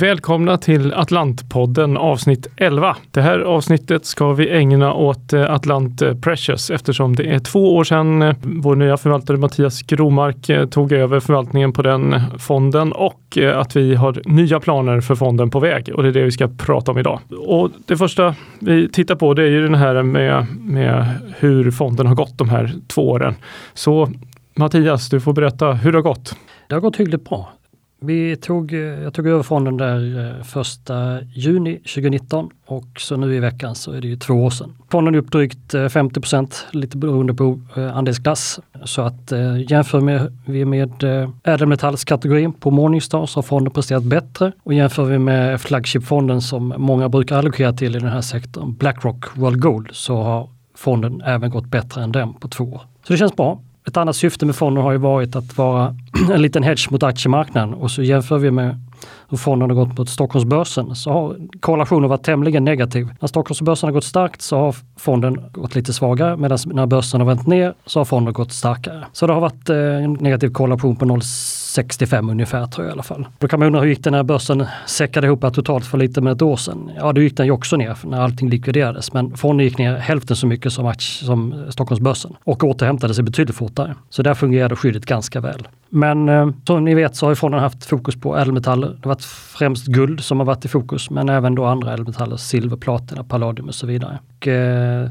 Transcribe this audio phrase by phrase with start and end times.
[0.00, 2.96] Välkomna till Atlantpodden avsnitt 11.
[3.10, 7.76] Det här avsnittet ska vi ägna åt eh, Atlant eh, Precious eftersom det är två
[7.76, 13.38] år sedan eh, vår nya förvaltare Mattias Gromark tog över förvaltningen på den fonden och
[13.54, 16.48] att vi har nya planer för fonden på väg och det är det vi ska
[16.48, 17.20] prata om idag.
[17.46, 21.06] Och det första vi tittar på det är ju den här med, med
[21.38, 23.34] hur fonden har gått de här två åren.
[23.74, 24.08] Så
[24.56, 26.36] Mattias, du får berätta hur det har gått.
[26.68, 27.55] Det har gått hyggligt bra.
[28.00, 33.34] Vi tog, eh, jag tog över fonden där eh, första juni 2019 och så nu
[33.34, 34.76] i veckan så är det ju två år sedan.
[34.88, 37.60] Fonden är upp drygt eh, 50 procent lite beroende på
[37.94, 38.60] andelsklass.
[38.84, 39.32] Så att
[39.68, 41.04] jämför med, vi med
[41.44, 47.08] ädelmetallskategorin på Morningstar så har fonden presterat bättre och jämför vi med flagshipfonden som många
[47.08, 51.66] brukar allokera till i den här sektorn, Blackrock World Gold, så har fonden även gått
[51.66, 52.80] bättre än den på två år.
[53.06, 53.60] Så det känns bra.
[53.86, 55.94] Ett annat syfte med fonden har ju varit att vara
[56.32, 57.74] en liten hedge mot aktiemarknaden.
[57.74, 58.80] Och så jämför vi med
[59.28, 63.08] hur fonden har gått mot Stockholmsbörsen så har korrelationen varit tämligen negativ.
[63.20, 67.26] När Stockholmsbörsen har gått starkt så har fonden gått lite svagare medan när börsen har
[67.26, 69.06] vänt ner så har fonden gått starkare.
[69.12, 73.02] Så det har varit eh, en negativ korrelation på 0,65 ungefär tror jag i alla
[73.02, 73.28] fall.
[73.38, 76.32] Då kan man undra hur gick det när börsen säckade ihop totalt för lite med
[76.32, 76.90] ett år sedan?
[76.96, 79.12] Ja, då gick den ju också ner när allting likviderades.
[79.12, 83.94] Men fonden gick ner hälften så mycket som, som Stockholmsbörsen och återhämtade sig betydligt fortare.
[84.10, 85.68] Så där fungerade skyddet ganska väl.
[85.88, 88.96] Men eh, som ni vet så har fonden haft fokus på ädelmetaller.
[89.16, 93.24] Varit främst guld som har varit i fokus, men även då andra ädelmetaller, silver, platina,
[93.24, 94.18] palladium och så vidare.
[94.36, 95.10] Och, eh,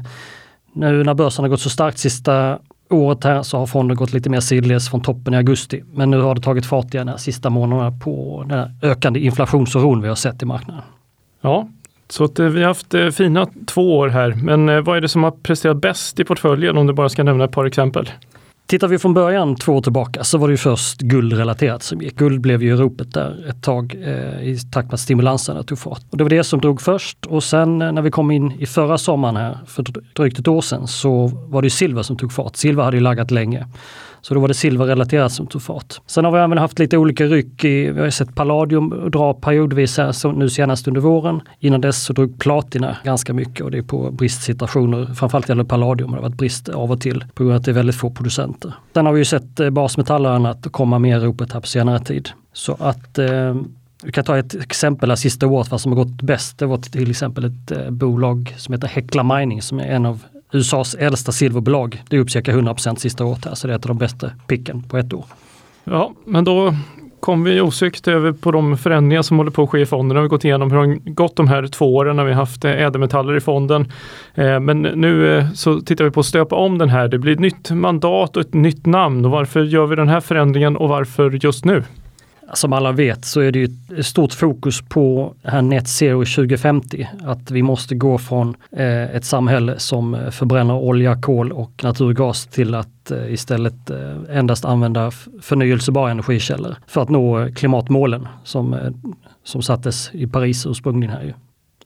[0.72, 2.58] nu när börsen har gått så starkt sista
[2.90, 5.82] året här så har fonden gått lite mer sidledes från toppen i augusti.
[5.94, 10.08] Men nu har det tagit fart igen de sista månaderna på den ökande inflationsoron vi
[10.08, 10.82] har sett i marknaden.
[11.40, 11.68] Ja,
[12.08, 14.34] så att, eh, vi har haft eh, fina två år här.
[14.42, 17.22] Men eh, vad är det som har presterat bäst i portföljen om du bara ska
[17.22, 18.10] nämna ett par exempel?
[18.66, 22.16] Tittar vi från början två år tillbaka så var det ju först guldrelaterat som gick.
[22.16, 26.02] Guld blev ju ropet där ett tag eh, i takt med att stimulanserna tog fart.
[26.10, 28.66] Och det var det som drog först och sen eh, när vi kom in i
[28.66, 29.84] förra sommaren här för
[30.16, 32.56] drygt ett år sedan så var det silver som tog fart.
[32.56, 33.66] Silver hade ju laggat länge.
[34.28, 35.94] Så då var det silverrelaterat som tog fart.
[36.06, 37.64] Sen har vi även haft lite olika ryck.
[37.64, 41.40] I, vi har sett palladium dra periodvis här, så nu senast under våren.
[41.60, 45.14] Innan dess så drog platina ganska mycket och det är på bristsituationer.
[45.14, 46.10] Framförallt gäller palladium.
[46.10, 48.10] Det har varit brist av och till på grund av att det är väldigt få
[48.10, 48.74] producenter.
[48.94, 52.00] Sen har vi ju sett eh, basmetaller att komma mer i ropet här på senare
[52.00, 52.28] tid.
[52.52, 53.56] Så att eh,
[54.02, 56.58] vi kan ta ett exempel här sista året vad som har gått bäst.
[56.58, 60.22] Det var till exempel ett eh, bolag som heter Hekla Mining som är en av
[60.56, 62.02] USAs äldsta silverbolag.
[62.08, 64.30] Det är upp cirka 100% sista året här, så det är ett av de bästa
[64.46, 65.24] picken på ett år.
[65.84, 66.74] Ja, men då
[67.20, 70.16] kom vi osökt över på de förändringar som håller på att ske i fonden.
[70.16, 72.64] Vi har gått igenom hur det har gått de här två åren när vi haft
[72.64, 73.92] eh, ädelmetaller i fonden.
[74.34, 77.08] Eh, men nu eh, så tittar vi på att stöpa om den här.
[77.08, 79.24] Det blir ett nytt mandat och ett nytt namn.
[79.24, 81.84] Och varför gör vi den här förändringen och varför just nu?
[82.54, 83.68] Som alla vet så är det ju
[83.98, 87.08] ett stort fokus på här Net Zero 2050.
[87.24, 92.46] Att vi måste gå från eh, ett samhälle som eh, förbränner olja, kol och naturgas
[92.46, 98.74] till att eh, istället eh, endast använda förnyelsebara energikällor för att nå eh, klimatmålen som,
[98.74, 98.90] eh,
[99.44, 101.16] som sattes i Paris ursprungligen.
[101.16, 101.34] Här.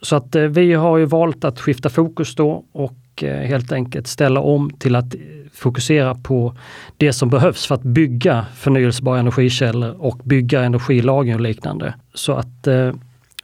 [0.03, 4.41] Så att vi har ju valt att skifta fokus då och Eh, helt enkelt ställa
[4.41, 5.15] om till att
[5.53, 6.55] fokusera på
[6.97, 11.95] det som behövs för att bygga förnyelsebara energikällor och bygga energilagring och liknande.
[12.15, 12.93] Så att eh,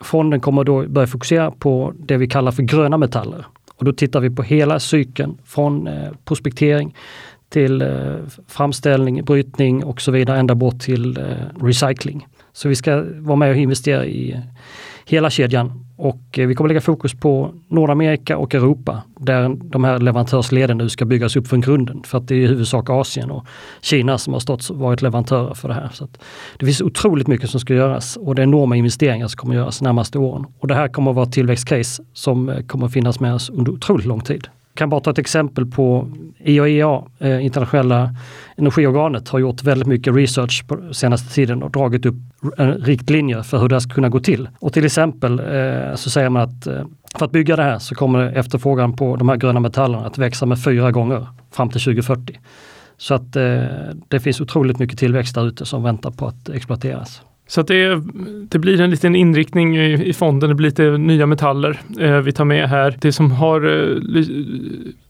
[0.00, 3.47] fonden kommer då börja fokusera på det vi kallar för gröna metaller.
[3.76, 6.94] Och då tittar vi på hela cykeln från eh, prospektering
[7.48, 8.15] till eh,
[8.48, 12.26] framställning, brytning och så vidare ända bort till eh, recycling.
[12.53, 14.41] Så vi ska vara med och investera i
[15.06, 19.99] hela kedjan och eh, vi kommer lägga fokus på Nordamerika och Europa där de här
[19.99, 22.03] leverantörsleden nu ska byggas upp från grunden.
[22.03, 23.47] För att det är i huvudsak Asien och
[23.81, 25.91] Kina som har stått, varit leverantörer för det här.
[25.93, 26.09] Så
[26.56, 29.83] det finns otroligt mycket som ska göras och det är enorma investeringar som kommer göras
[29.83, 30.47] närmaste åren.
[30.59, 33.51] Och det här kommer att vara ett tillväxtcase som eh, kommer att finnas med oss
[33.51, 36.09] under otroligt lång tid kan bara ta ett exempel på
[36.39, 38.15] IAEA, eh, internationella
[38.57, 42.15] energiorganet, har gjort väldigt mycket research på senaste tiden och dragit upp
[42.59, 44.49] eh, riktlinjer för hur det här ska kunna gå till.
[44.59, 46.84] Och till exempel eh, så säger man att eh,
[47.15, 50.47] för att bygga det här så kommer efterfrågan på de här gröna metallerna att växa
[50.47, 52.39] med fyra gånger fram till 2040.
[52.97, 53.63] Så att eh,
[54.09, 57.23] det finns otroligt mycket tillväxt där ute som väntar på att exploateras.
[57.48, 58.03] Så att det,
[58.48, 62.33] det, blir en liten inriktning i, i, fonden, det blir lite nya metaller eh, vi
[62.33, 62.97] tar med här.
[63.01, 63.97] Det som har eh,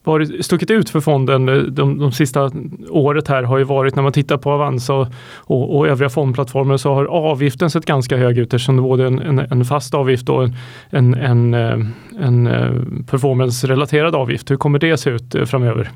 [0.05, 2.51] varit, stuckit ut för fonden eh, de, de sista
[2.89, 5.07] året här har ju varit när man tittar på Avanza och,
[5.37, 9.07] och, och övriga fondplattformar så har avgiften sett ganska hög ut eftersom det är både
[9.07, 10.55] en, en, en fast avgift och en,
[10.91, 11.87] en, en, eh,
[12.21, 12.73] en eh,
[13.11, 14.51] performance-relaterad avgift.
[14.51, 15.91] Hur kommer det se ut framöver?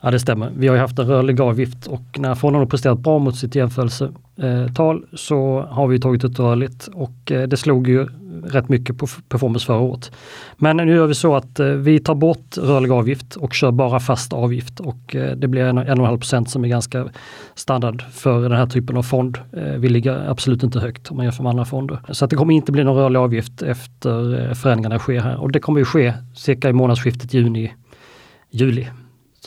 [0.00, 0.52] Ja det stämmer.
[0.56, 3.54] Vi har ju haft en rörlig avgift och när fonden har presterat bra mot sitt
[3.54, 8.08] jämförelsetal eh, så har vi tagit ut rörligt och eh, det slog ju
[8.44, 10.12] rätt mycket på performance förra året.
[10.56, 14.00] Men nu gör vi så att eh, vi tar bort rörlig avgift och kör bara
[14.00, 17.08] fast avgift och det blir 1,5 procent som är ganska
[17.54, 19.38] standard för den här typen av fond.
[19.78, 22.00] Vi ligger absolut inte högt om man jämför med andra fonder.
[22.10, 25.60] Så att det kommer inte bli någon rörlig avgift efter förändringarna sker här och det
[25.60, 28.88] kommer ju ske cirka i månadsskiftet juni-juli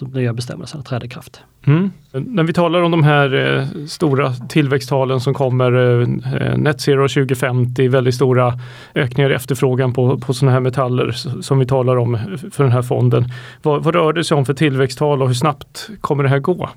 [0.01, 1.41] nya bestämmelserna träder i kraft.
[1.65, 1.91] Mm.
[2.11, 7.87] När vi talar om de här eh, stora tillväxttalen som kommer, eh, Net Zero 2050,
[7.87, 8.53] väldigt stora
[8.95, 11.11] ökningar i efterfrågan på, på sådana här metaller
[11.41, 12.19] som vi talar om
[12.51, 13.25] för den här fonden.
[13.61, 16.69] Vad, vad rör det sig om för tillväxttal och hur snabbt kommer det här gå?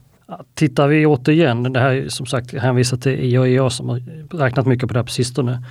[0.55, 4.03] Tittar vi återigen, det här som sagt hänvisar till IAEA som har
[4.37, 5.65] räknat mycket på det här på sistone.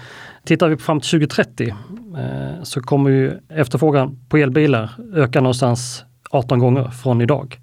[0.46, 6.60] Tittar vi fram till 2030 eh, så kommer ju efterfrågan på elbilar öka någonstans 18
[6.60, 7.60] gånger från idag.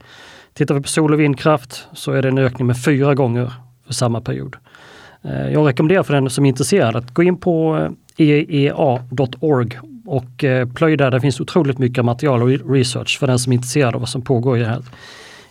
[0.55, 3.53] Tittar vi på sol och vindkraft så är det en ökning med fyra gånger
[3.87, 4.56] för samma period.
[5.23, 7.76] Eh, jag rekommenderar för den som är intresserad att gå in på
[8.17, 11.11] eh, eea.org och eh, plöj där.
[11.11, 14.23] Det finns otroligt mycket material och research för den som är intresserad av vad som
[14.23, 14.85] pågår i, här,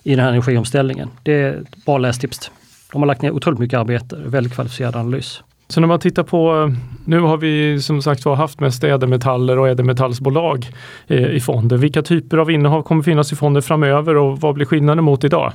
[0.03, 1.09] i den här energiomställningen.
[1.23, 2.51] Det är ett bra lästips.
[2.91, 5.43] De har lagt ner otroligt mycket arbete, väldigt kvalificerad analys.
[5.67, 6.73] Så när man tittar på,
[7.05, 10.67] nu har vi som sagt var haft mest ädelmetaller och ädelmetallsbolag
[11.07, 11.79] eh, i fonden.
[11.79, 15.53] Vilka typer av innehav kommer finnas i fonden framöver och vad blir skillnaden mot idag?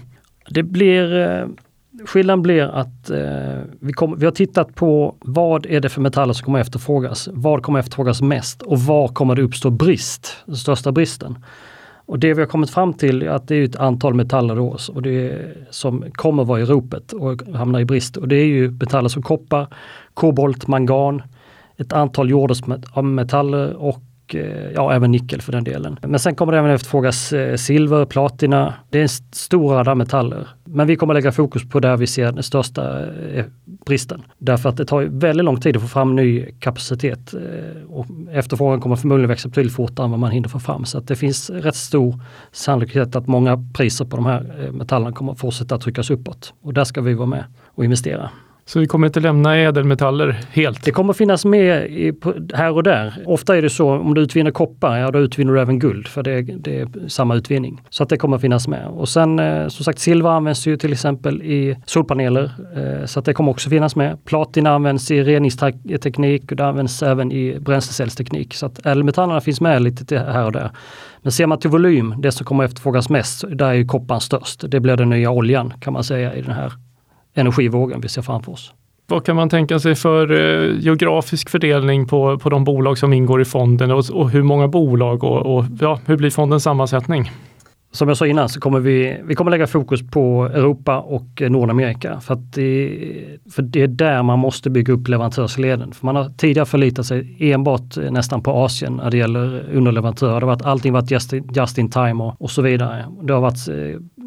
[0.49, 1.47] Det blir eh,
[2.07, 6.33] Skillnaden blir att eh, vi, kom, vi har tittat på vad är det för metaller
[6.33, 7.29] som kommer efterfrågas?
[7.33, 11.39] Vad kommer efterfrågas mest och var kommer det uppstå brist, den största bristen?
[12.13, 14.77] Och det vi har kommit fram till är att det är ett antal metaller då,
[14.95, 18.17] och det är, som kommer vara i ropet och hamna i brist.
[18.17, 19.67] Och det är ju metaller som koppar,
[20.15, 21.23] kobolt, mangan,
[21.77, 24.03] ett antal jordartsmetaller och
[24.35, 25.99] Eh, ja, även nickel för den delen.
[26.03, 28.75] Men sen kommer det även efterfrågas eh, silver, platina.
[28.91, 30.49] Det är en stor metaller.
[30.65, 33.45] Men vi kommer lägga fokus på där vi ser den största eh,
[33.87, 34.23] bristen.
[34.39, 37.35] Därför att det tar väldigt lång tid att få fram ny kapacitet
[37.89, 40.85] och efterfrågan kommer förmodligen växa betydligt fortare än vad man hinner få fram.
[40.85, 42.21] Så att det finns rätt stor
[42.53, 46.55] sannolikhet att många priser på de här metallerna kommer fortsätta tryckas uppåt.
[46.63, 47.45] Och där ska vi vara med
[47.75, 48.31] och investera.
[48.65, 50.85] Så vi kommer inte lämna ädelmetaller helt?
[50.85, 52.13] Det kommer finnas med i,
[52.55, 53.15] här och där.
[53.27, 56.23] Ofta är det så om du utvinner koppar, ja då utvinner du även guld för
[56.23, 57.81] det, det är samma utvinning.
[57.91, 58.87] Så att det kommer finnas med.
[58.89, 63.25] Och sen eh, som sagt silver används ju till exempel i solpaneler eh, så att
[63.25, 64.25] det kommer också finnas med.
[64.25, 68.55] Platina används i reningsteknik och det används även i bränslecellsteknik.
[68.55, 70.71] Så att ädelmetallerna finns med lite här och där.
[71.23, 74.65] Men ser man till volym, det som kommer efterfrågas mest, där är ju kopparn störst.
[74.69, 76.73] Det blir den nya oljan kan man säga i den här
[77.35, 78.73] energivågen vi ser framför oss.
[79.07, 83.43] Vad kan man tänka sig för eh, geografisk fördelning på, på de bolag som ingår
[83.43, 87.31] i fonden och, och hur många bolag och, och ja, hur blir fondens sammansättning?
[87.95, 92.21] Som jag sa innan så kommer vi, vi kommer lägga fokus på Europa och Nordamerika
[92.21, 92.99] för, att det,
[93.51, 95.93] för det är där man måste bygga upp leverantörsleden.
[95.93, 100.41] För man har tidigare förlitat sig enbart nästan på Asien när det gäller underleverantörer.
[100.41, 103.05] Det har varit, allting varit just, just in time och, och så vidare.
[103.23, 103.69] Det har varit,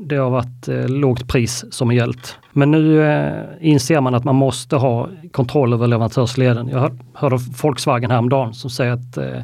[0.07, 2.37] det har varit eh, lågt pris som har gällt.
[2.51, 6.67] Men nu eh, inser man att man måste ha kontroll över leverantörsleden.
[6.69, 9.43] Jag hörde Volkswagen häromdagen som säger att eh,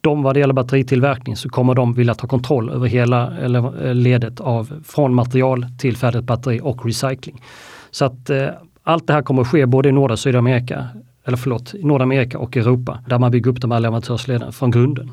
[0.00, 4.40] de vad det gäller batteritillverkning så kommer de vilja ta kontroll över hela eh, ledet
[4.40, 7.42] av från material till färdigt batteri och recycling.
[7.90, 8.48] Så att eh,
[8.82, 10.88] allt det här kommer att ske både i norra och Sydamerika,
[11.24, 15.12] eller förlåt, i Nordamerika och Europa, där man bygger upp de här leverantörsleden från grunden.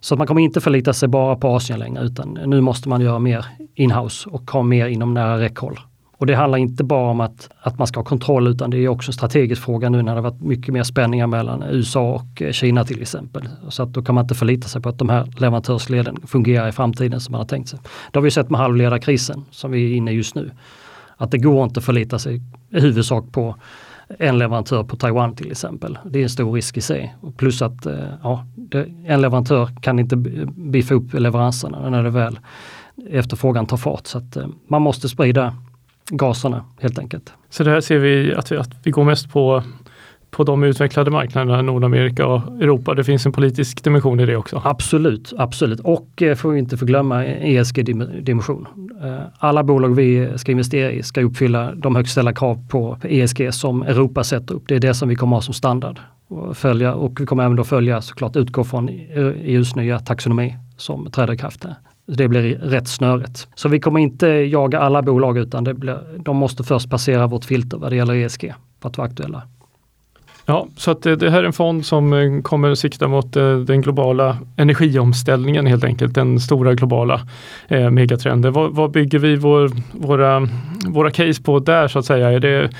[0.00, 3.00] Så att man kommer inte förlita sig bara på Asien längre utan nu måste man
[3.00, 5.80] göra mer inhouse och ha mer inom nära räckhåll.
[6.18, 8.88] Och det handlar inte bara om att, att man ska ha kontroll utan det är
[8.88, 12.52] också en strategisk fråga nu när det varit mycket mer spänningar mellan USA och eh,
[12.52, 13.48] Kina till exempel.
[13.68, 16.72] Så att då kan man inte förlita sig på att de här leverantörsleden fungerar i
[16.72, 17.78] framtiden som man har tänkt sig.
[18.12, 20.50] Det har vi sett med halvledarkrisen som vi är inne i just nu.
[21.16, 23.56] Att det går inte att förlita sig i huvudsak på
[24.18, 25.98] en leverantör på Taiwan till exempel.
[26.04, 27.16] Det är en stor risk i sig.
[27.36, 28.46] Plus att eh, ja,
[29.06, 30.16] en leverantör kan inte
[30.56, 32.38] biffa upp leveranserna när det väl
[33.10, 34.06] efterfrågan tar fart.
[34.06, 35.54] Så att eh, man måste sprida
[36.10, 37.32] gaserna helt enkelt.
[37.50, 39.62] Så det här ser vi att vi, att vi går mest på
[40.36, 42.94] på de utvecklade marknaderna, Nordamerika och Europa.
[42.94, 44.62] Det finns en politisk dimension i det också.
[44.64, 45.80] Absolut, absolut.
[45.80, 48.66] Och eh, får vi inte förglömma ESG-dimension.
[49.02, 53.54] Eh, alla bolag vi ska investera i ska uppfylla de högst ställda krav på ESG
[53.54, 54.62] som Europa sätter upp.
[54.68, 56.00] Det är det som vi kommer ha som standard.
[56.28, 61.10] Och, följa, och vi kommer även då följa såklart utgå från EUs nya taxonomi som
[61.10, 61.74] träder i kraft här.
[62.06, 63.48] Det blir rätt snöret.
[63.54, 67.44] Så vi kommer inte jaga alla bolag utan det blir, de måste först passera vårt
[67.44, 69.42] filter vad det gäller ESG för att vara aktuella.
[70.48, 73.36] Ja, så att eh, det, här är en fond som eh, kommer att sikta mot
[73.36, 77.20] eh, den globala energiomställningen helt enkelt, den stora globala
[77.68, 78.52] eh, megatrenden.
[78.52, 80.48] Vad, vad, bygger vi vår, våra,
[80.86, 82.32] våra case på där så att säga?
[82.32, 82.70] Är det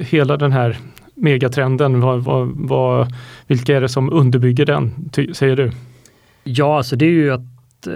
[0.00, 0.78] hela den här
[1.14, 2.00] megatrenden?
[2.00, 3.14] Vad, vad, vad,
[3.46, 5.70] vilka är det som underbygger den, ty, säger du?
[6.44, 7.92] Ja, alltså det är ju att Eh,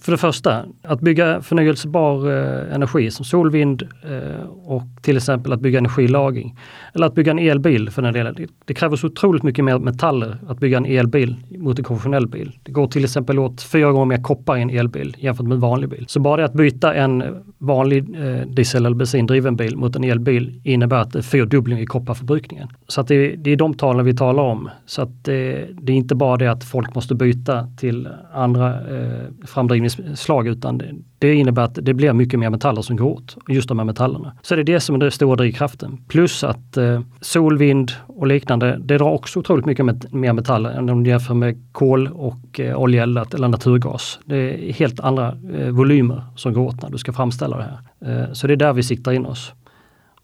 [0.00, 5.52] för det första, att bygga förnyelsebar eh, energi som sol, vind eh, och till exempel
[5.52, 6.58] att bygga energilagring.
[6.94, 8.36] Eller att bygga en elbil för den delen.
[8.64, 12.52] Det, kräver så otroligt mycket mer metaller att bygga en elbil mot en konventionell bil.
[12.62, 15.60] Det går till exempel åt fyra gånger mer koppar i en elbil jämfört med en
[15.60, 16.04] vanlig bil.
[16.08, 17.24] Så bara det att byta en
[17.58, 22.68] vanlig diesel eller bensindriven bil mot en elbil innebär att det är fyrdubbling i kopparförbrukningen.
[22.88, 24.70] Så att det, det är de talen vi talar om.
[24.86, 29.23] Så att det, det, är inte bara det att folk måste byta till andra eh,
[29.24, 33.36] Eh, framdrivningsslag utan det, det innebär att det blir mycket mer metaller som går åt,
[33.48, 34.32] just de här metallerna.
[34.42, 35.98] Så det är det som är den stora drivkraften.
[36.08, 40.70] Plus att eh, sol, vind och liknande, det drar också otroligt mycket met mer metaller
[40.70, 44.18] än om du jämför med kol och eh, oljeeldat eller naturgas.
[44.24, 48.24] Det är helt andra eh, volymer som går åt när du ska framställa det här.
[48.24, 49.52] Eh, så det är där vi siktar in oss.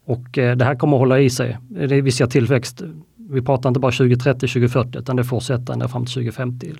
[0.05, 1.57] Och eh, det här kommer att hålla i sig.
[1.77, 2.81] Eh, det, vi ser tillväxt.
[3.15, 6.73] Vi pratar inte bara 2030, 2040 utan det fortsätter ända fram till 2050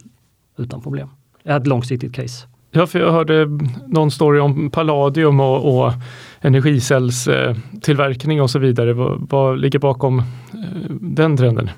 [0.57, 1.09] utan problem.
[1.43, 2.47] Är ett långsiktigt case.
[2.71, 3.47] Ja, för jag hörde
[3.87, 5.93] någon story om palladium och, och
[6.41, 8.93] energicellstillverkning och så vidare.
[8.93, 10.25] Vad, vad ligger bakom eh,
[10.89, 11.69] den trenden?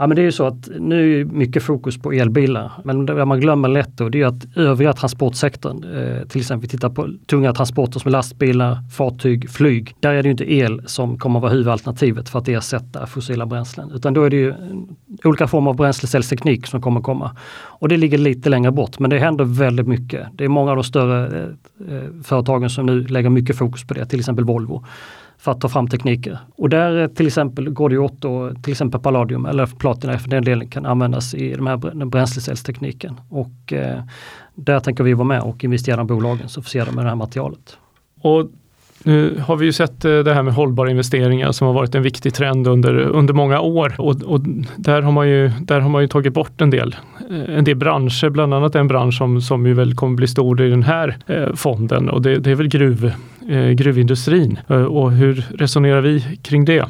[0.00, 2.72] Ja men det är ju så att nu är mycket fokus på elbilar.
[2.84, 6.68] Men det man glömmer lätt då det är att övriga transportsektorn, eh, till exempel vi
[6.68, 9.94] tittar på tunga transporter som lastbilar, fartyg, flyg.
[10.00, 13.46] Där är det ju inte el som kommer att vara huvudalternativet för att ersätta fossila
[13.46, 13.90] bränslen.
[13.94, 14.54] Utan då är det ju
[15.24, 17.36] olika former av bränslecellsteknik som kommer komma.
[17.52, 20.26] Och det ligger lite längre bort men det händer väldigt mycket.
[20.32, 23.94] Det är många av de större eh, eh företagen som nu lägger mycket fokus på
[23.94, 24.84] det, till exempel Volvo
[25.40, 26.38] för att ta fram tekniker.
[26.56, 30.30] Och där eh, till exempel går det åt då, till exempel palladium eller platina för
[30.30, 33.20] den delen kan användas i de här, bränslecellstekniken.
[33.28, 34.02] Och eh,
[34.54, 37.16] där tänker vi vara med och investera i bolagen som förser dem med det här
[37.16, 37.76] materialet.
[38.20, 38.50] Och
[39.04, 42.02] nu har vi ju sett eh, det här med hållbara investeringar som har varit en
[42.02, 44.40] viktig trend under, under många år och, och
[44.76, 46.96] där, har man ju, där har man ju tagit bort en del,
[47.30, 50.60] eh, en del branscher, bland annat en bransch som, som ju väl kommer bli stor
[50.62, 53.12] i den här eh, fonden och det, det är väl gruv,
[53.74, 54.58] gruvindustrin.
[54.88, 56.84] Och hur resonerar vi kring det?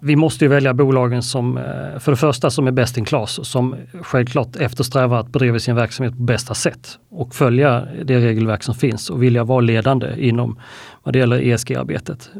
[0.00, 3.48] Vi måste ju välja bolagen som, eh, för det första som är bäst in class,
[3.48, 8.74] som självklart eftersträvar att bedriva sin verksamhet på bästa sätt och följa det regelverk som
[8.74, 10.58] finns och vilja vara ledande inom
[11.02, 12.30] vad det gäller ESG-arbetet.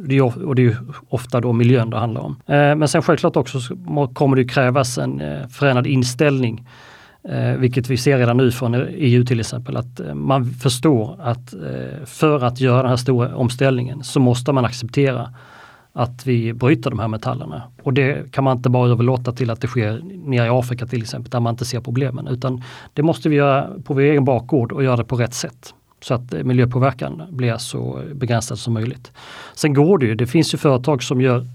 [0.44, 0.76] Och det är ju
[1.08, 2.36] ofta då miljön det handlar om.
[2.46, 3.58] Eh, men sen självklart också
[4.12, 6.68] kommer det krävas en eh, förändrad inställning
[7.58, 11.54] vilket vi ser redan nu från EU till exempel, att man förstår att
[12.04, 15.28] för att göra den här stora omställningen så måste man acceptera
[15.92, 17.62] att vi bryter de här metallerna.
[17.82, 21.02] Och det kan man inte bara överlåta till att det sker nere i Afrika till
[21.02, 22.26] exempel, där man inte ser problemen.
[22.26, 25.74] Utan det måste vi göra på vår egen bakgård och göra det på rätt sätt.
[26.00, 29.12] Så att miljöpåverkan blir så begränsad som möjligt.
[29.54, 31.46] Sen går det ju, det finns ju företag som gör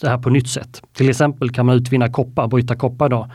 [0.00, 0.82] det här på nytt sätt.
[0.92, 3.30] Till exempel kan man utvinna koppar, bryta koppar idag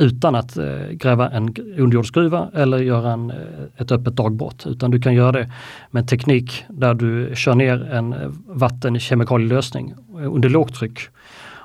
[0.00, 3.36] utan att eh, gräva en underjordsgruva eller göra en, eh,
[3.76, 4.66] ett öppet dagbrott.
[4.66, 5.50] Utan du kan göra det
[5.90, 11.00] med en teknik där du kör ner en eh, vattenkemikalielösning eh, under lågtryck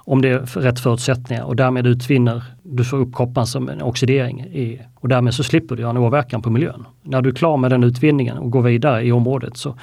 [0.08, 4.42] om det är rätt förutsättningar och därmed utvinner, du får upp kopparn som en oxidering
[4.42, 6.86] i, och därmed så slipper du göra en åverkan på miljön.
[7.04, 9.76] När du är klar med den utvinningen och går vidare i området så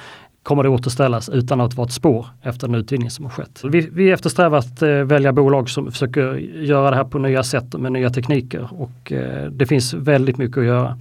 [0.43, 3.61] kommer det återställas utan att vara ett spår efter den utvinning som har skett.
[3.63, 7.73] Vi, vi eftersträvar att eh, välja bolag som försöker göra det här på nya sätt
[7.73, 10.97] med nya tekniker och eh, det finns väldigt mycket att göra.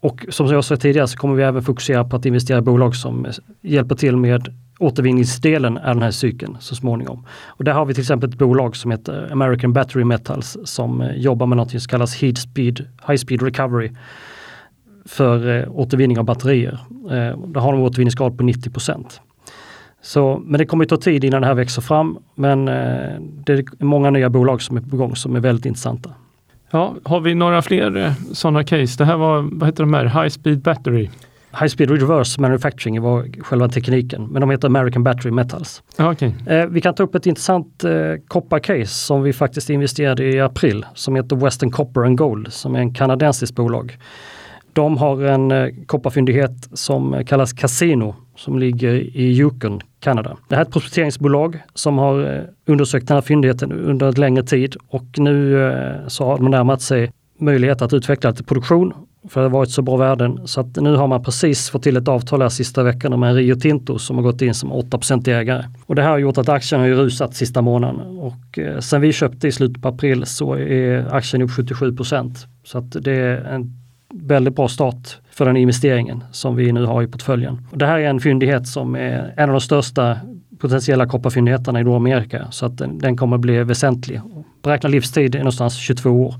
[0.00, 2.96] Och som jag sa tidigare så kommer vi även fokusera på att investera i bolag
[2.96, 3.32] som eh,
[3.62, 7.26] hjälper till med återvinningsdelen av den här cykeln så småningom.
[7.46, 11.16] Och där har vi till exempel ett bolag som heter American Battery Metals som eh,
[11.16, 13.90] jobbar med något som kallas Heat Speed, High Speed Recovery
[15.04, 16.78] för eh, återvinning av batterier.
[16.90, 18.70] Eh, där har de återvinningsgrad på 90
[20.04, 22.18] så, men det kommer att ta tid innan det här växer fram.
[22.34, 26.10] Men eh, det är många nya bolag som är på gång som är väldigt intressanta.
[26.70, 28.98] Ja, har vi några fler eh, sådana case?
[28.98, 31.08] Det här var, vad heter de här, High Speed Battery?
[31.60, 35.82] High Speed Reverse Manufacturing var själva tekniken, men de heter American Battery Metals.
[35.98, 36.32] Okay.
[36.46, 37.92] Eh, vi kan ta upp ett intressant eh,
[38.28, 42.78] kopparcase som vi faktiskt investerade i april som heter Western Copper and Gold som är
[42.78, 43.98] en kanadensiskt bolag.
[44.74, 50.36] De har en eh, kopparfyndighet som eh, kallas Casino som ligger i Yukon, Kanada.
[50.48, 54.42] Det här är ett prospekteringsbolag som har eh, undersökt den här fyndigheten under en längre
[54.42, 58.92] tid och nu så har de närmat sig möjlighet att utveckla det till produktion
[59.28, 60.40] för det har varit så bra värden.
[60.44, 63.54] Så att nu har man precis fått till ett avtal här sista veckan med Rio
[63.54, 65.64] Tinto som har gått in som 8% ägare.
[65.86, 68.00] Och det här har gjort att aktien har rusat sista månaden.
[68.18, 72.90] Och sen vi köpte i slutet på april så är aktien upp 77% Så att
[72.90, 73.83] det är en
[74.22, 77.66] väldigt bra start för den investeringen som vi nu har i portföljen.
[77.72, 80.18] Det här är en fyndighet som är en av de största
[80.58, 84.20] potentiella kopparfyndigheterna i Nordamerika så att den, den kommer bli väsentlig.
[84.62, 86.34] Beräknad livstid är någonstans 22 år.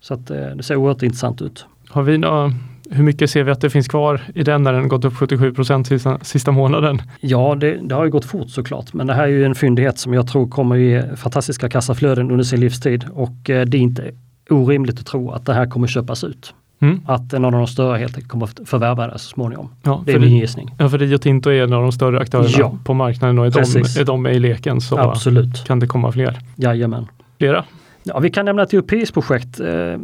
[0.00, 1.66] Så att eh, det ser oerhört intressant ut.
[1.88, 2.52] Har vi några
[2.92, 5.54] hur mycket ser vi att det finns kvar i den när den gått upp 77
[5.54, 7.02] procent sista, sista månaden?
[7.20, 9.98] Ja, det, det, har ju gått fort såklart, men det här är ju en fyndighet
[9.98, 14.10] som jag tror kommer ge fantastiska kassaflöden under sin livstid och eh, det är inte
[14.50, 16.54] orimligt att tro att det här kommer köpas ut.
[16.80, 17.00] Mm.
[17.06, 19.68] Att någon av de större helt enkelt kommer att förvärva det så småningom.
[19.82, 20.74] Ja, det är min gissning.
[20.78, 23.50] Ja, för Rio Tinto är en av de större aktörerna ja, på marknaden och är
[23.50, 25.64] de, är de med i leken så Absolut.
[25.64, 26.38] kan det komma fler.
[26.56, 27.06] Jajamän.
[27.38, 27.64] Flera?
[28.02, 29.60] Ja, vi kan nämna ett europeiskt projekt.
[29.60, 29.96] Eh,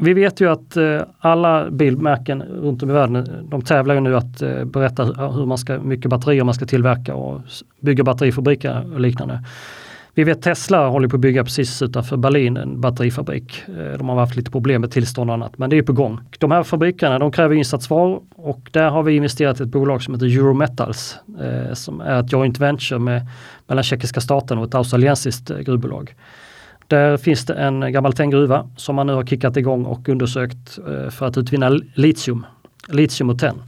[0.00, 4.16] vi vet ju att eh, alla bilmärken runt om i världen, de tävlar ju nu
[4.16, 7.40] att eh, berätta hur man ska, mycket batterier man ska tillverka och
[7.80, 9.44] bygga batterifabriker och liknande.
[10.16, 13.62] Vi vet Tesla håller på att bygga precis utanför Berlin en batterifabrik.
[13.68, 16.20] Eh, de har haft lite problem med tillstånd och annat, men det är på gång.
[16.38, 20.14] De här fabrikerna de kräver insatsvaror och där har vi investerat i ett bolag som
[20.14, 23.26] heter Eurometals eh, som är ett joint venture med,
[23.66, 26.14] mellan tjeckiska staten och ett australiensiskt eh, gruvbolag.
[26.86, 31.10] Där finns det en gammal tenngruva som man nu har kickat igång och undersökt eh,
[31.10, 32.46] för att utvinna litium,
[32.88, 33.62] litium och tenn.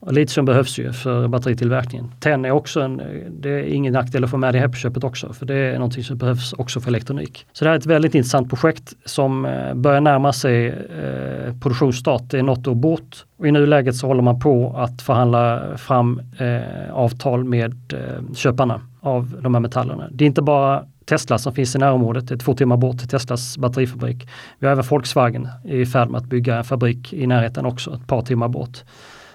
[0.00, 2.12] Och litium behövs ju för batteritillverkningen.
[2.20, 5.04] Tenn är också en, det är ingen nackdel att få med det här på köpet
[5.04, 7.46] också, för det är någonting som behövs också för elektronik.
[7.52, 12.22] Så det här är ett väldigt intressant projekt som eh, börjar närma sig eh, produktionsstart.
[12.30, 16.20] Det är något år bort och i nuläget så håller man på att förhandla fram
[16.38, 20.08] eh, avtal med eh, köparna av de här metallerna.
[20.10, 23.08] Det är inte bara Tesla som finns i närområdet, det är två timmar bort till
[23.08, 24.28] Teslas batterifabrik.
[24.58, 28.06] Vi har även Volkswagen i färd med att bygga en fabrik i närheten också, ett
[28.06, 28.84] par timmar bort.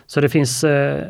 [0.06, 1.06] Så det finns eh,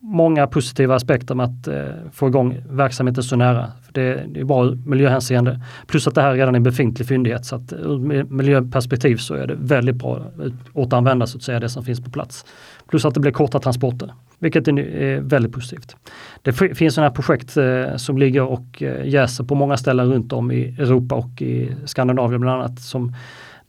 [0.00, 3.72] många positiva aspekter med att eh, få igång verksamheten så nära.
[3.92, 5.60] Det, det är bra ur miljöhänseende.
[5.86, 9.46] Plus att det här redan är en befintlig fyndighet så att ur miljöperspektiv så är
[9.46, 12.44] det väldigt bra att återanvända så att säga det som finns på plats.
[12.88, 15.96] Plus att det blir korta transporter, vilket är väldigt positivt.
[16.42, 20.32] Det finns sådana här projekt eh, som ligger och eh, jäser på många ställen runt
[20.32, 23.14] om i Europa och i Skandinavien bland annat som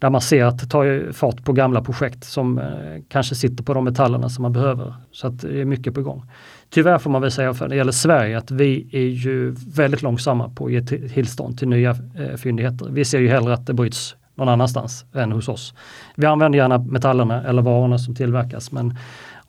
[0.01, 2.65] där man ser att det tar fart på gamla projekt som eh,
[3.09, 4.93] kanske sitter på de metallerna som man behöver.
[5.11, 6.23] Så att det är mycket på gång.
[6.69, 10.49] Tyvärr får man väl säga för det gäller Sverige att vi är ju väldigt långsamma
[10.49, 12.89] på att ge tillstånd till nya eh, fyndigheter.
[12.89, 15.73] Vi ser ju hellre att det bryts någon annanstans än hos oss.
[16.15, 18.97] Vi använder gärna metallerna eller varorna som tillverkas men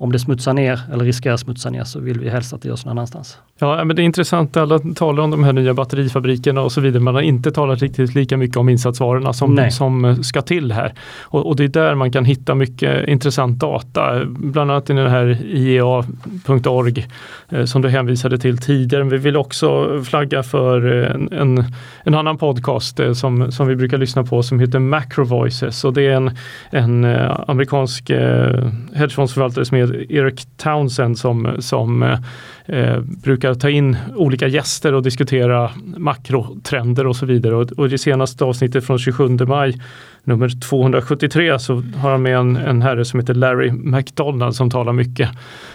[0.03, 2.69] om det smutsar ner eller riskerar att smutsa ner så vill vi helst att det
[2.69, 3.39] görs någon annanstans.
[3.59, 4.57] Ja, men det är intressant.
[4.57, 7.03] Alla talar om de här nya batterifabrikerna och så vidare.
[7.03, 10.95] Man har inte talat riktigt lika mycket om insatsvarorna som, som ska till här.
[11.21, 14.25] Och, och, det är där man kan hitta mycket intressant data.
[14.25, 17.07] Bland annat i den här IEA.org
[17.49, 19.05] eh, som du hänvisade till tidigare.
[19.05, 21.65] Vi vill också flagga för en, en,
[22.05, 25.85] en, annan podcast eh, som, som vi brukar lyssna på som heter Macro Voices.
[25.85, 26.31] Och det är en,
[26.71, 32.19] en eh, amerikansk eh, hedgefondsförvaltare som heter Eric Townsend som, som eh,
[32.67, 37.57] eh, brukar ta in olika gäster och diskutera makrotrender och så vidare.
[37.57, 39.81] Och, och det senaste avsnittet från 27 maj,
[40.25, 44.93] nummer 273, så har han med en, en herre som heter Larry McDonald som talar
[44.93, 45.31] mycket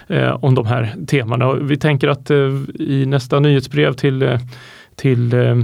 [0.07, 1.47] eh, om de här temana.
[1.47, 2.37] Och vi tänker att eh,
[2.79, 4.39] i nästa nyhetsbrev till, eh,
[4.95, 5.55] till eh,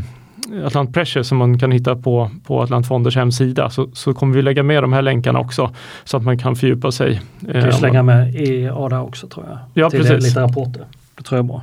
[0.65, 4.63] Atlant Pressure som man kan hitta på, på Atlantfonders hemsida så, så kommer vi lägga
[4.63, 5.71] med de här länkarna också
[6.03, 7.21] så att man kan fördjupa sig.
[7.39, 9.57] Du kan slänga med EA där också tror jag.
[9.73, 10.23] Ja, till precis.
[10.23, 10.85] lite rapporter.
[11.15, 11.61] Det tror jag är bra.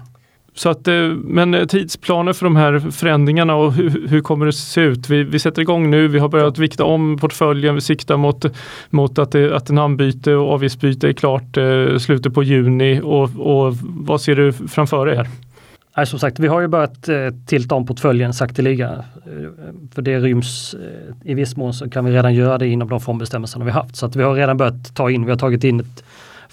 [0.55, 4.81] Så att, eh, men tidsplaner för de här förändringarna och hur, hur, kommer det se
[4.81, 5.09] ut?
[5.09, 8.45] Vi, vi sätter igång nu, vi har börjat vikta om portföljen, vi siktar mot,
[8.91, 13.77] mot att, det, att namnbyte och avgiftsbyte är klart eh, slutet på juni och, och
[13.83, 15.29] vad ser du framför dig här?
[16.01, 19.05] Nej, som sagt, vi har ju börjat eh, tilta om portföljen sakteliga.
[19.27, 19.51] Eh,
[19.95, 23.01] för det ryms eh, i viss mån så kan vi redan göra det inom de
[23.01, 23.97] fondbestämmelserna vi haft.
[23.97, 26.05] Så att vi har redan börjat ta in, vi har tagit in ett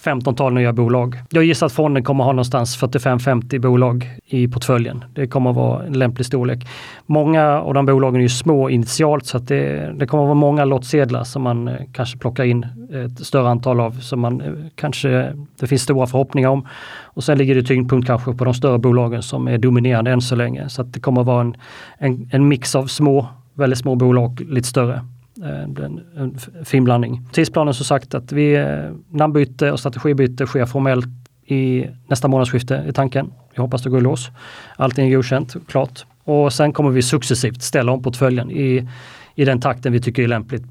[0.03, 1.15] 15-tal nya bolag.
[1.29, 5.03] Jag gissar att fonden kommer ha någonstans 45-50 bolag i portföljen.
[5.13, 6.67] Det kommer vara en lämplig storlek.
[7.05, 10.65] Många av de bolagen är ju små initialt så att det, det kommer vara många
[10.65, 15.33] lottsedlar som man eh, kanske plockar in ett större antal av som man eh, kanske,
[15.59, 16.67] det finns stora förhoppningar om.
[17.03, 20.35] Och sen ligger det tyngdpunkt kanske på de större bolagen som är dominerande än så
[20.35, 20.69] länge.
[20.69, 21.55] Så att det kommer vara en,
[21.97, 25.01] en, en mix av små, väldigt små bolag, lite större.
[25.43, 27.21] Eh, en, en fin blandning.
[27.31, 31.07] Tidsplanen som sagt att vi eh, namnbyte och strategibyte sker formellt
[31.45, 33.33] i nästa månadsskifte i tanken.
[33.53, 34.29] Jag hoppas det går i lås.
[34.75, 36.05] Allting är godkänt, klart.
[36.23, 38.89] Och sen kommer vi successivt ställa om portföljen i,
[39.35, 40.63] i den takten vi tycker är lämpligt.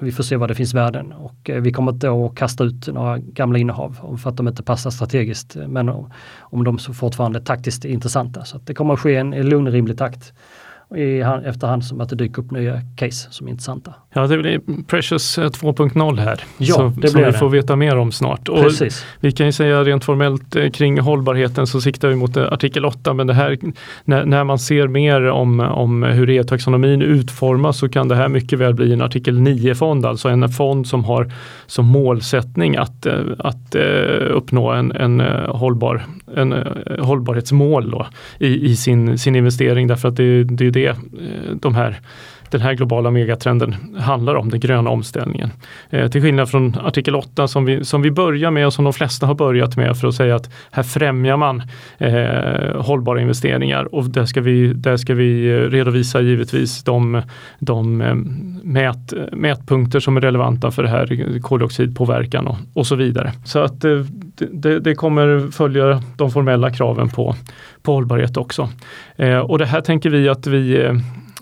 [0.00, 2.88] Vi får se vad det finns värden och eh, vi kommer inte att kasta ut
[2.88, 5.88] några gamla innehav för att de inte passar strategiskt men
[6.40, 8.44] om de fortfarande är taktiskt intressanta.
[8.44, 10.32] Så det kommer att ske en, en lugn och rimlig takt
[10.96, 13.94] i, efterhand som att det dyker upp nya case som är intressanta.
[14.12, 16.40] Ja, det blir Precious 2.0 eh, här.
[16.58, 17.32] Ja, så, det som vi det.
[17.32, 18.48] får veta mer om snart.
[18.48, 19.06] Och Precis.
[19.20, 22.84] vi kan ju säga rent formellt eh, kring hållbarheten så siktar vi mot eh, artikel
[22.84, 23.58] 8 men det här
[24.04, 28.58] när, när man ser mer om, om hur e-taxonomin utformas så kan det här mycket
[28.58, 31.32] väl bli en artikel 9-fond, alltså en fond som har
[31.66, 33.06] som målsättning att,
[33.38, 33.74] att
[34.30, 36.54] uppnå en, en, hållbar, en
[36.98, 38.06] hållbarhetsmål då,
[38.38, 42.00] i, i sin, sin investering därför att det, det är det det, eh, de här
[42.50, 45.50] den här globala megatrenden handlar om, den gröna omställningen.
[45.90, 48.92] Eh, till skillnad från artikel 8 som vi, som vi börjar med och som de
[48.92, 51.62] flesta har börjat med för att säga att här främjar man
[51.98, 57.22] eh, hållbara investeringar och där ska vi, där ska vi eh, redovisa givetvis de,
[57.58, 58.14] de eh,
[58.62, 63.32] mät, mätpunkter som är relevanta för det här koldioxidpåverkan och, och så vidare.
[63.44, 64.00] Så att eh,
[64.36, 67.34] det, det kommer följa de formella kraven på,
[67.82, 68.68] på hållbarhet också.
[69.16, 70.92] Eh, och det här tänker vi att vi eh,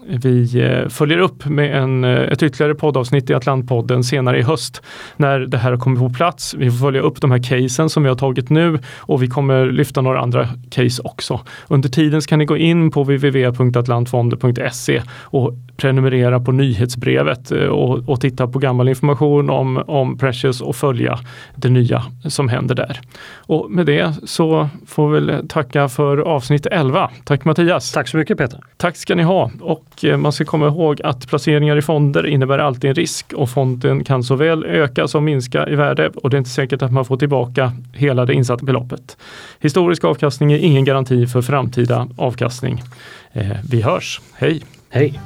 [0.08, 4.82] vi eh, följer upp med en, eh, ett ytterligare poddavsnitt i Atlantpodden senare i höst
[5.16, 6.54] när det här kommit på plats.
[6.54, 9.66] Vi får följa upp de här casen som vi har tagit nu och vi kommer
[9.66, 11.40] lyfta några andra case också.
[11.68, 18.20] Under tiden kan ni gå in på www.atlantfonder.se och prenumerera på nyhetsbrevet eh, och, och,
[18.20, 21.18] titta på gammal information om, om Precious och följa
[21.54, 23.00] det nya som händer där.
[23.36, 27.10] Och med det så får vi väl tacka för avsnitt 11.
[27.24, 27.92] Tack Mattias!
[27.92, 28.60] Tack så mycket Peter!
[28.76, 32.58] Tack ska ni ha och Eh, man ska komma ihåg att placeringar i fonder innebär
[32.58, 36.38] alltid en risk och fonden kan såväl öka som minska i värde och det är
[36.38, 39.16] inte säkert att man får tillbaka hela det insatta beloppet.
[39.60, 42.82] Historisk avkastning är ingen garanti för framtida avkastning.
[43.32, 44.62] Eh, vi hörs, hej!
[44.90, 45.20] Hej!